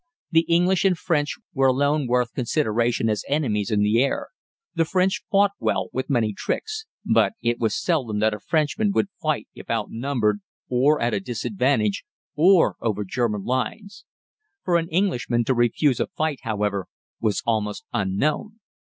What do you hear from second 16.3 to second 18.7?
however, was almost unknown.